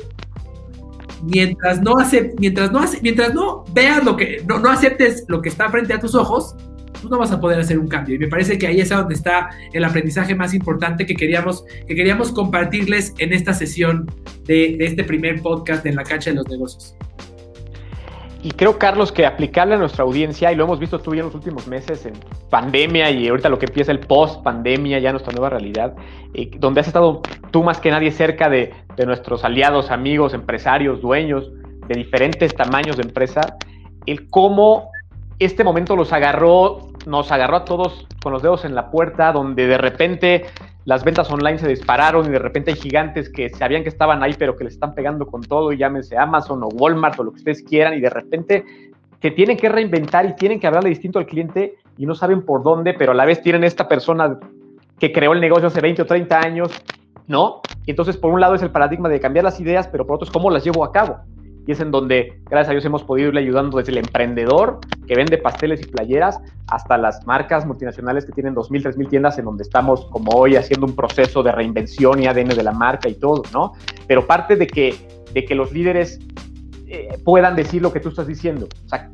[1.22, 5.40] mientras no hace, mientras no hace, mientras no veas lo que, no, no aceptes lo
[5.40, 6.56] que está frente a tus ojos,
[7.00, 8.14] tú no vas a poder hacer un cambio.
[8.14, 11.94] Y me parece que ahí es donde está el aprendizaje más importante que queríamos, que
[11.94, 14.10] queríamos compartirles en esta sesión
[14.46, 16.94] de, de este primer podcast En la cancha de los negocios.
[18.42, 21.26] Y creo, Carlos, que aplicarle a nuestra audiencia, y lo hemos visto tú ya en
[21.26, 22.14] los últimos meses en
[22.50, 25.94] pandemia y ahorita lo que empieza el post-pandemia, ya nuestra nueva realidad,
[26.34, 31.00] eh, donde has estado tú más que nadie cerca de, de, nuestros aliados, amigos, empresarios,
[31.00, 31.52] dueños
[31.86, 33.56] de diferentes tamaños de empresa,
[34.06, 34.90] el cómo
[35.38, 39.68] este momento los agarró, nos agarró a todos con los dedos en la puerta, donde
[39.68, 40.46] de repente
[40.84, 44.34] las ventas online se dispararon y de repente hay gigantes que sabían que estaban ahí,
[44.38, 47.38] pero que les están pegando con todo, y llámense Amazon o Walmart o lo que
[47.38, 48.64] ustedes quieran, y de repente
[49.20, 52.62] se tienen que reinventar y tienen que hablarle distinto al cliente y no saben por
[52.62, 54.38] dónde, pero a la vez tienen esta persona
[54.98, 56.72] que creó el negocio hace 20 o 30 años,
[57.28, 57.60] ¿no?
[57.86, 60.32] Entonces, por un lado es el paradigma de cambiar las ideas, pero por otro es
[60.32, 61.20] cómo las llevo a cabo
[61.66, 65.14] y es en donde, gracias a Dios, hemos podido irle ayudando desde el emprendedor que
[65.14, 69.62] vende pasteles y playeras hasta las marcas multinacionales que tienen 2.000, 3.000 tiendas en donde
[69.62, 73.42] estamos como hoy haciendo un proceso de reinvención y ADN de la marca y todo,
[73.52, 73.72] ¿no?
[74.06, 74.96] Pero parte de que,
[75.32, 76.18] de que los líderes
[76.88, 78.68] eh, puedan decir lo que tú estás diciendo.
[78.84, 79.10] O sea,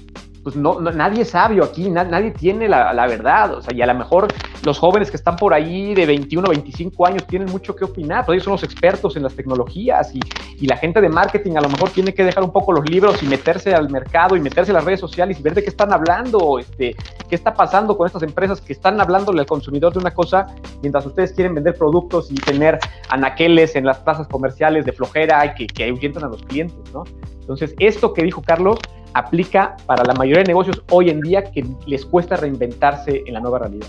[0.48, 3.92] pues no, nadie es sabio aquí, nadie tiene la, verdad, o sea, y a lo
[3.92, 4.28] mejor
[4.64, 8.32] los jóvenes que están por ahí de 21, 25 años tienen mucho que opinar, pero
[8.32, 10.20] ellos son los expertos en las tecnologías y,
[10.58, 13.22] y, la gente de marketing a lo mejor tiene que dejar un poco los libros
[13.22, 15.92] y meterse al mercado y meterse en las redes sociales y ver de qué están
[15.92, 16.96] hablando, este,
[17.28, 20.46] qué está pasando con estas empresas que están hablándole al consumidor de una cosa
[20.80, 22.78] mientras ustedes quieren vender productos y tener
[23.10, 27.04] anaqueles en las plazas comerciales de flojera y que, que ahuyentan a los clientes, ¿no?
[27.48, 28.78] Entonces, esto que dijo Carlos
[29.14, 33.40] aplica para la mayoría de negocios hoy en día que les cuesta reinventarse en la
[33.40, 33.86] nueva realidad.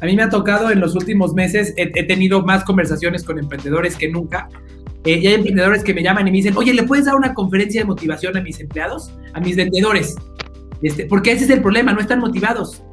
[0.00, 3.96] A mí me ha tocado en los últimos meses, he, tenido más conversaciones con emprendedores
[3.96, 4.48] que nunca.
[5.04, 7.34] Eh, y hay emprendedores que me llaman y me dicen, oye, ¿le puedes dar una
[7.34, 10.14] conferencia de motivación a mis empleados, a mis vendedores?
[10.80, 12.84] Este, porque ese es el problema, no están motivados.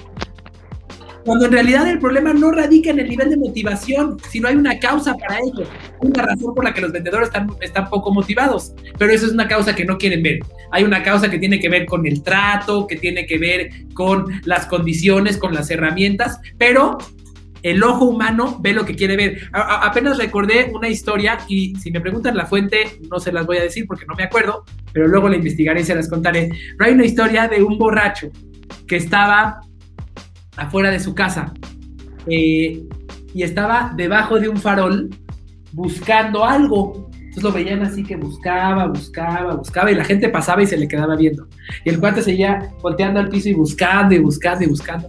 [1.26, 4.78] Cuando en realidad el problema no radica en el nivel de motivación, sino hay una
[4.80, 5.66] causa para ello,
[6.02, 8.74] una razón por la que los vendedores están, están poco motivados.
[8.98, 10.40] Pero eso es una causa que no quieren ver.
[10.72, 14.26] Hay una causa que tiene que ver con el trato, que tiene que ver con
[14.44, 16.98] las condiciones, con las herramientas, pero
[17.64, 19.50] el ojo humano ve lo que quiere ver.
[19.54, 23.64] apenas recordé una historia y si me preguntan la fuente, no se las voy a
[23.64, 26.50] decir porque no me acuerdo, pero luego la investigaré y se las contaré.
[26.78, 28.30] Pero hay una historia de un borracho
[28.86, 29.62] que estaba
[30.56, 31.54] afuera de su casa
[32.28, 32.84] eh,
[33.34, 35.10] y estaba debajo de un farol
[35.72, 37.10] buscando algo.
[37.14, 40.88] Entonces lo veían así que buscaba, buscaba, buscaba y la gente pasaba y se le
[40.88, 41.48] quedaba viendo.
[41.84, 45.08] Y el cuate seguía volteando al piso y buscando y buscando y buscando.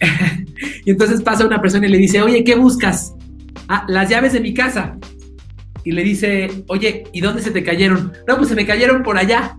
[0.84, 3.14] y entonces pasa una persona y le dice, oye, ¿qué buscas?
[3.68, 4.98] Ah, las llaves de mi casa.
[5.84, 8.12] Y le dice, oye, ¿y dónde se te cayeron?
[8.26, 9.56] No, pues se me cayeron por allá.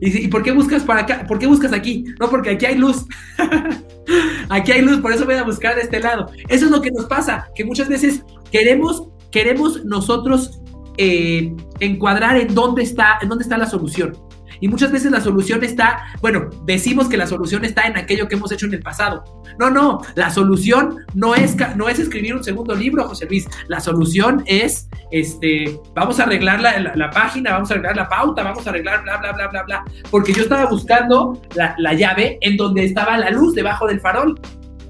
[0.00, 1.24] Y dice, ¿y por qué buscas para acá?
[1.26, 2.04] ¿Por qué buscas aquí?
[2.18, 3.04] No, porque aquí hay luz.
[4.48, 6.30] aquí hay luz, por eso voy a buscar de este lado.
[6.48, 10.60] Eso es lo que nos pasa, que muchas veces queremos, queremos nosotros
[10.96, 14.16] eh, encuadrar en dónde está, en dónde está la solución.
[14.60, 18.36] Y muchas veces la solución está, bueno, decimos que la solución está en aquello que
[18.36, 19.24] hemos hecho en el pasado.
[19.58, 23.48] No, no, la solución no es, no es escribir un segundo libro, José Luis.
[23.68, 28.66] La solución es, este, vamos a arreglar la, página, vamos a arreglar la pauta, vamos
[28.66, 29.84] a arreglar bla, bla, bla, bla, bla.
[30.10, 34.38] Porque yo estaba buscando la, la llave en donde estaba la luz debajo del farol.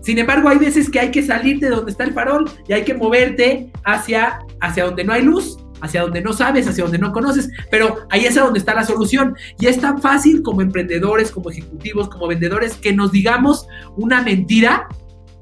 [0.02, 2.84] Sin embargo, hay veces que hay que salir de donde está el farol y hay
[2.84, 7.12] que moverte hacia, hacia donde no hay luz hacia donde no sabes, hacia donde no
[7.12, 9.36] conoces, pero ahí es a donde está la solución.
[9.58, 13.66] Y es tan fácil como emprendedores, como ejecutivos, como vendedores, que nos digamos
[13.96, 14.88] una mentira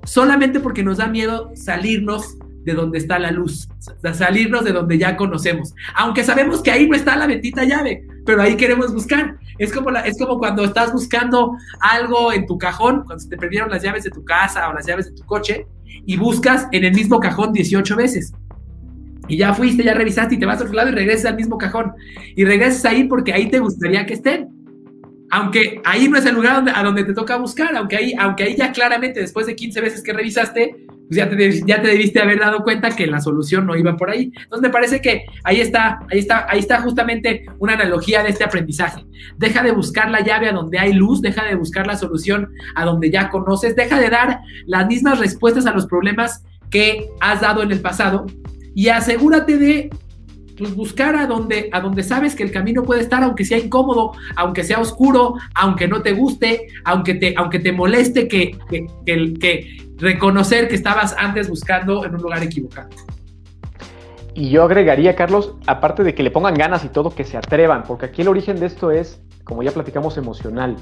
[0.04, 3.68] solamente porque nos da miedo salirnos de donde está la luz,
[4.12, 5.74] salirnos de donde ya conocemos.
[5.94, 9.38] Aunque sabemos que ahí no está la bendita llave, pero ahí queremos buscar.
[9.58, 13.70] Es como, es como cuando estás buscando algo en tu cajón, cuando se te perdieron
[13.70, 15.66] las llaves de tu casa o las llaves de tu coche,
[16.04, 18.32] y buscas en el mismo cajón 18 veces
[19.28, 21.58] y ya fuiste, ya revisaste y te vas a otro lado y regresas al mismo
[21.58, 21.92] cajón.
[22.34, 24.48] Y regresas ahí porque ahí te gustaría que estén.
[25.30, 28.56] Aunque ahí no es el lugar a donde te toca buscar, aunque ahí, aunque ahí
[28.56, 32.38] ya claramente después de 15 veces que revisaste, pues ya te, ya te debiste haber
[32.38, 34.32] dado cuenta que la solución no iba por ahí.
[34.34, 38.44] Entonces me parece que ahí está, ahí está, ahí está justamente una analogía de este
[38.44, 39.04] aprendizaje.
[39.36, 42.86] Deja de buscar la llave a donde hay luz, deja de buscar la solución a
[42.86, 47.62] donde ya conoces, deja de dar las mismas respuestas a los problemas que has dado
[47.62, 48.26] en el pasado
[48.78, 49.90] y asegúrate de
[50.56, 54.12] pues, buscar a donde, a donde sabes que el camino puede estar, aunque sea incómodo,
[54.36, 59.90] aunque sea oscuro, aunque no te guste, aunque te, aunque te moleste que, que, que,
[59.96, 62.90] reconocer que estabas antes buscando en un lugar equivocado.
[64.32, 67.82] Y yo agregaría, Carlos, aparte de que le pongan ganas y todo, que se atrevan,
[67.82, 70.76] porque aquí el origen de esto es, como ya platicamos, emocional.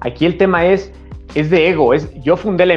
[0.00, 0.92] Aquí el tema es,
[1.34, 2.76] es de ego, es yo fundé la empresa